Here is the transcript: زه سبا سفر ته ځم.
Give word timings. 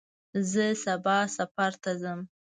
زه 0.51 0.65
سبا 0.85 1.17
سفر 1.35 1.71
ته 1.83 1.91
ځم. 2.01 2.19